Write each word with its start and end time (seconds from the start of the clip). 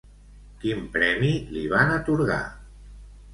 Quin 0.61 0.79
premi 0.95 1.29
li 1.57 1.67
van 1.75 1.93
atorgar? 1.99 2.41